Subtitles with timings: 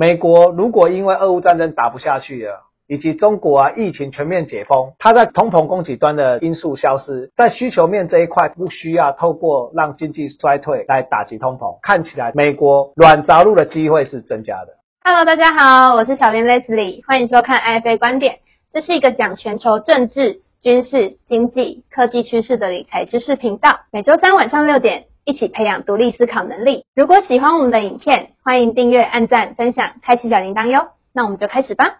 [0.00, 14.68] 美国如果因为俄乌战争打不下去了，以及中国啊疫情全面解封，它在通膨供给端的因素消失，在需求面这一块不需要透过让经济衰退来打击通膨，看起来美国软着陆的机会是增加的。
[15.04, 18.38] Hello，大家好，我是小编 Leslie，欢迎收看 IFA 观点，
[18.72, 25.09] 这是一个讲全球政治、军事、经济、科技趋势的理财知识频道，每周三晚上六点。
[25.24, 26.84] 一起培养独立思考能力。
[26.94, 30.88] 如果喜欢我们的影片，欢迎订阅、按赞、分享、开启小铃铛哟。
[31.12, 31.98] 那我们就开始吧。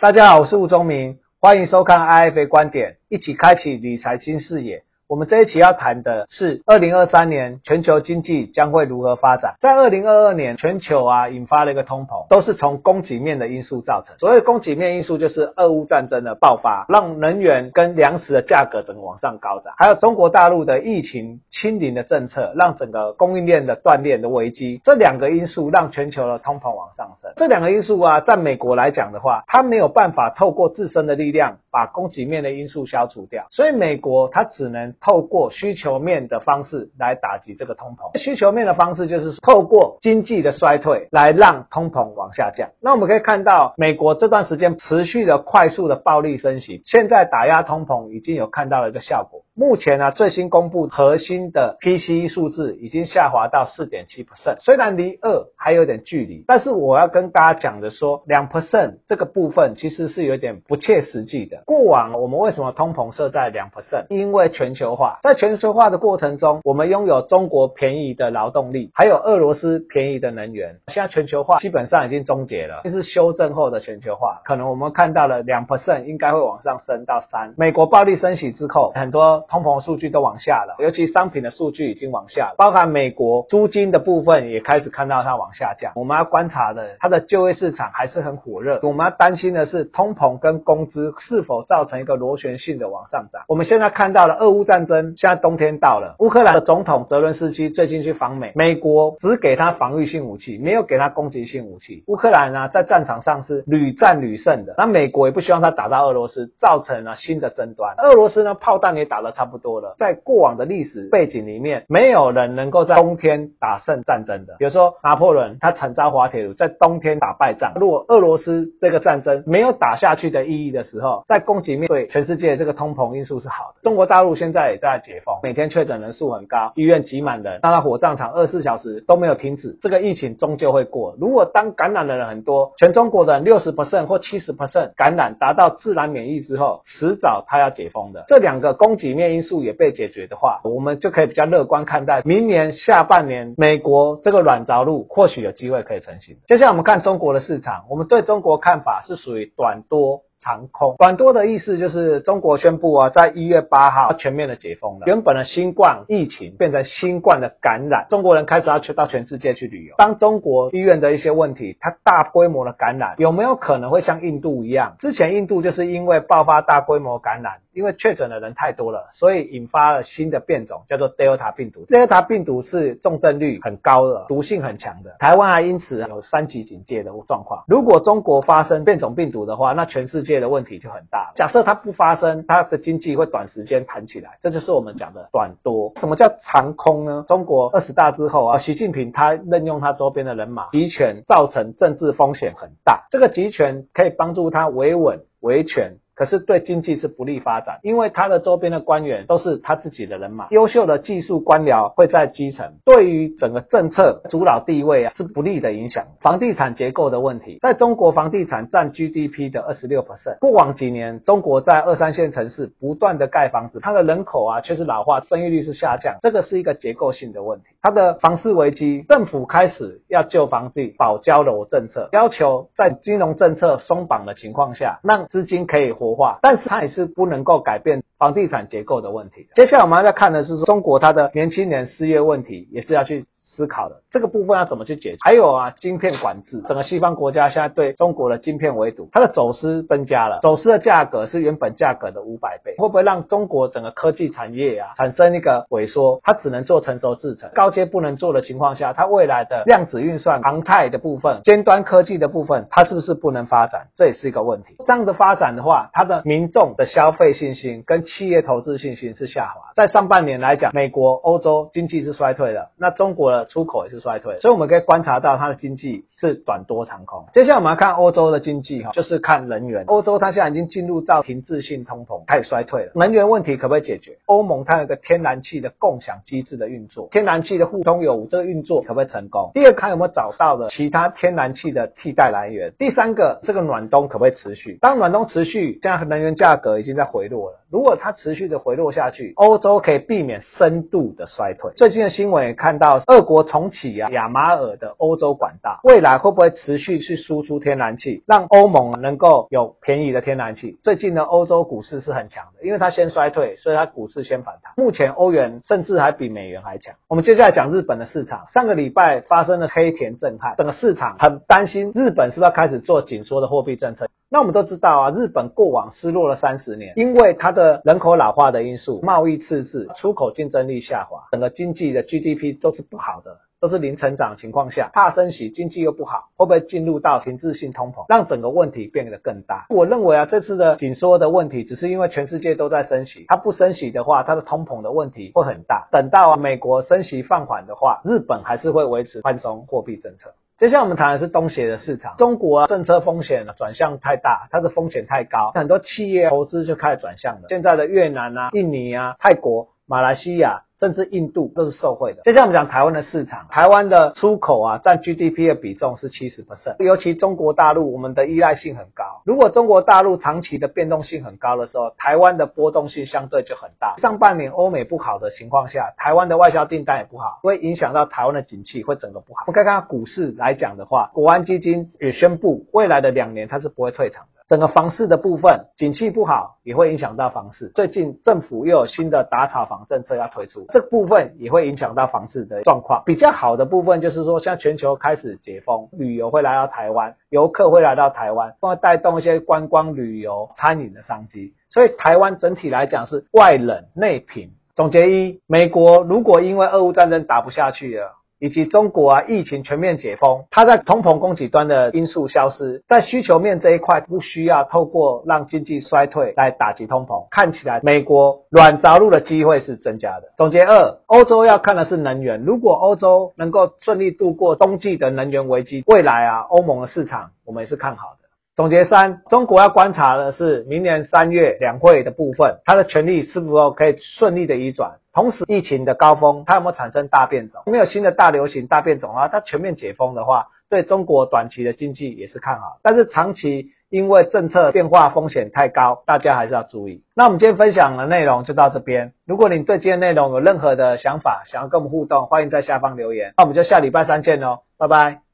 [0.00, 4.84] 大家好，我是吴宗明，欢迎收看 IFA 观点，一起开启理财新视野。
[5.08, 9.54] 我们这一期要谈的是二零二三年全球经济将会如何发展。
[9.58, 14.18] 在二零二二年，全球啊引发了一个通膨，都是从供给面的因素造成。
[14.18, 27.32] 所谓供给面因素，就是俄乌战争的爆发，让能源跟粮食的价格整个往上高涨，还有中国大陆的疫情清零的政策，让整个供应链的断裂的危机，这两个因素让全球的通膨往上升。
[27.36, 34.94] 这两个因素啊，在美国来讲的话，它没有办法透过自身的力量把供给面的因素消除掉，所以美国它只能。
[35.00, 42.70] 透过需求面的方式来打击这个通膨，需求面的方式就是透过经济的衰退来让通膨往下降。
[42.80, 49.42] 那我们可以看到，美国这段时间持续的快速的暴力升息，现在打压通膨已经有看到了一个效果。
[49.54, 61.62] 目前呢，最新公布核心的 PCE 数字已经下滑到四点七 percent，虽然离二还有点距离，但是我要跟大家讲的说，两 percent 这个部分其实是有点不切实际的。
[61.66, 64.06] 过往我们为什么通膨设在两 percent？
[64.10, 70.76] 因为全球球化，在全球化的过程中，我们拥有中国便宜的劳动力，还有俄罗斯便宜的能源。
[70.88, 74.40] 现在全球化基本上已经终结了，这是修正后的全球化。
[74.44, 77.52] 可能我们看到了两 percent 应该会往上升到三。
[77.58, 79.44] 美国暴力升息之后，很多。
[79.50, 85.92] 通膨数据都往下了，尤其商品的数据已经往下了，包含美国租金的部分也开始看到它往下降。
[85.96, 88.78] 我们要观察的，它的就业市场还是很火热。
[88.82, 93.42] 我们要担心的是，通膨跟工资是否造成一个螺旋性的往上涨。
[93.48, 102.04] 我们现在看到了俄乌战战争，现在冬天到了，乌克兰的总统泽伦斯基最近去访美，美国只给他防御性武器，没有给他攻击性武器。
[102.06, 107.94] 乌克兰呢，在战场上是屡战屡胜的，那美国也不希望他打到俄罗斯，造成了新的争端。
[107.98, 109.28] 俄罗斯呢，炮弹也打得。
[109.38, 114.56] 差不多了，在过往的历史背景里面，没有人能够在冬天打胜战争的。
[114.58, 117.74] 比如说拿破仑，他惨遭滑铁卢，在冬天打败仗。
[117.76, 123.80] 如果俄罗斯这个战争没有打下去的意义的时候，在供给面对全世界这个通膨因素是好的。
[123.82, 131.14] 中国大陆现在也在解封，每天确诊人数很高，医院挤满人，那火葬场二十四小时都没有停止，这个疫情终究会过。
[131.20, 138.24] 如果当感染的人很多，全中国的六十 percent 或七十 percent 感染达到自然免疫之后，迟早他要解封的。
[138.26, 139.28] 这两个供给面。
[139.28, 146.38] 因素也被解决的话，我们就可以比较乐观看待明年下半年美国这个软着陆或许有机会可以成型。
[146.46, 150.22] 接下来我们看中国的市场，我们对中国看法是属于短多。
[150.40, 155.06] 长空短多的意思就是中国宣布啊，在一月八号全面的解封了。
[155.06, 159.94] 原本的新冠疫情变成新冠的感染，中国人开始要去到全世界去旅游。
[159.98, 164.96] 当中国医院的一些问题，它大规模的感染，有没有可能会像印度一样？
[165.00, 171.86] 之前印度就是因为爆发大规模感染，因为确诊的人太多了，所以引发了新的变种，叫做 Delta 病毒。
[171.86, 175.16] Delta 病毒是重症率很高的，毒性很强的。
[175.18, 177.64] 台湾还因此有三级警戒的状况。
[177.66, 180.28] 如果中国发生变种病毒的话，那全世界。
[180.28, 181.32] 界的问题就很大。
[181.36, 185.94] 假设它不发生，它的经济会短时间弹起来，这就是我们讲的短多。
[185.96, 187.24] 什么叫长空呢？
[187.26, 193.06] 中国二十大之后啊，习近平他任用他周边的人马集权，造成政治风险很大。
[193.10, 195.96] 这个集权可以帮助他维稳维权。
[196.18, 206.06] 可是对经济是不利发展，因为他的周边的官员都是他自己的人马，优秀的技术官僚会在基层，对于整个政策主导地位啊是不利的影响。
[206.20, 217.66] 房地产结构的问题，在中国房地产占 GDP 的二十六 percent，过往几年中国在二三线城市不断的盖房子，它的人口啊却是老化，生育率是下降，这个是一个结构性的问题。
[217.80, 226.07] 它的房市危机，政府开始要救房地保交楼政策，要求在金融政策松绑的情况下，让资金可以活。
[226.14, 229.48] 化，但是它也是不能够改变房地产结构的问题。
[229.54, 233.24] 接下来我们要再看的是中国它的年轻人失业问题，也是要去
[233.58, 233.96] 思考的。
[234.12, 235.16] 这个部分要怎么去解决？
[235.20, 246.20] 还有啊，晶片管制，整个西方国家现在对中国的晶片围堵，它的走私增加了，走私的价格是原本价格的五百倍，会不会让中国整个科技产业啊产生一个萎缩？
[246.22, 253.88] 它只能做成熟制程，高阶不能做的情况下，它未来的量子运算、航太的部分、尖端科技的部分，它是不是不能发展？
[253.96, 254.76] 这也是一个问题。
[254.86, 259.72] 这样的发展的话，它的民众的消费信心跟企业投资信心是下滑。
[259.74, 267.24] 在上半年来讲，美国、欧洲经济是衰退的，那中国的出口也是衰退，所以我们可以观察到它的经济是短多长空。
[267.32, 269.84] 接下来我们要看欧洲的经济哈，就是看能源。
[269.86, 272.92] 欧洲它现在已经进入到停滞性通膨，开始衰退了。
[272.94, 274.18] 能源问题可不可以解决？
[274.26, 279.50] 欧盟它有个天然气的共享机制的运作，天然气的互通有无，这个运作可不可以成功？
[279.54, 282.72] 第二，看有没有找到的其他天然气的替代来源。
[282.78, 284.78] 第三个，这个暖冬可不可以持续？
[284.80, 287.58] 当暖冬持续，现在能源价格已经在回落了。
[287.70, 291.70] 如果它持续的回落下去，欧洲可以避免深度的衰退。
[291.76, 300.78] 最近的新闻也看到，俄国重启啊亚马尔的欧洲管道，未来会不会持续去输出天然气，让欧盟能够有便宜的天然气？
[300.82, 304.72] 最近呢，欧洲股市是很强的，因为它先衰退，所以它股市先反弹。
[304.76, 306.94] 目前欧元甚至还比美元还强。
[307.08, 314.08] 我们接下来讲日本的市场，上个礼拜发生了黑田震撼，整个市场很担心日本是不是要开始做紧缩的货币政策。
[314.30, 329.64] 那我们都知道啊，日本过往失落了三十年，因为它的人口老化的因素、贸易赤字、出口竞争力下滑，整个经济的 GDP 都是不好的，都是零成长情况下，怕升息，经济又不好，会不会进入到停滞性通膨，让整个问题变得更大？
[329.70, 335.88] 我认为啊，这次的紧缩的问题，只是因为全世界都在升息，它不升息的话，它的通膨的问题会很大。
[335.90, 340.34] 等到啊美国升息放缓的话，日本还是会维持宽松货币政策。
[340.58, 347.42] 接下来我们谈的是东协的市场，中国啊政策风险转向太大，它的风险太高，很多企业投资就开始转向了。
[347.48, 350.64] 现在的越南啊、印尼啊、泰国、马来西亚。
[350.78, 352.22] 甚至印度都是受惠的。
[352.22, 359.22] 接下来我们讲台湾的市场，台湾的出口啊占 GDP 的比重是七十 percent，尤其中国大陆我们的依赖性很高。
[359.24, 363.96] 如果中国大陆长期的变动性很高的时候，台湾的波动性相对就很大。
[363.98, 369.44] 上半年欧美不好的情况下，台湾的外销订单也不好，会影响到台湾的景气，会整个不好。
[369.46, 374.37] 我们看看股市来讲的话，国安基金也宣布，未来的两年它是不会退场的。
[374.48, 377.70] 整个房市的部分，景气不好也会影响到房市。
[377.74, 383.02] 最近政府又有新的打炒房政策要推出，这部分也会影响到房市的状况。
[383.04, 391.52] 比较好的部分就是说，像全球开始解封，旅游会来到台湾，游客会来到台湾，会带动一些观光旅游、餐饮的商机。
[391.68, 394.52] 所以台湾整体来讲是外冷内平。
[394.74, 398.14] 总结一，美国如果因为俄乌战争打不下去了。
[398.38, 410.32] 以及中国啊，疫情全面解封，它在通膨供给端的因素消失，在需求面这一块不需要透过让经济衰退来打击通膨，看起来美国软着陆的机会是增加的。
[410.36, 418.27] 总结二，欧洲要看的是能源，如果欧洲能够顺利度过冬季的能源危机，未来啊，欧盟的市场我们也是看好的。
[418.58, 424.96] 总结三，中国要观察的是明年三月两会的部分，它的权力是否可以顺利的移转。
[425.12, 427.62] 同时，疫情的高峰，它有没有产生大变种？
[427.66, 432.80] 没有新的大流行、大变种啊，它全面解封的话，对中国短期的经济也是看好。
[432.82, 437.04] 但是长期因为政策变化风险太高，大家还是要注意。
[437.14, 439.12] 那我们今天分享的内容就到这边。
[439.24, 443.34] 如果你对今天内容有任何的想法，想要跟我们互动，欢迎在下方留言。
[443.36, 445.27] 那我们就下礼拜三见喽，拜拜。